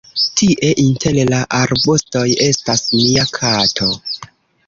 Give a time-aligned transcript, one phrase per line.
[0.39, 3.91] Tie, inter la arbustoj, estas mia kato.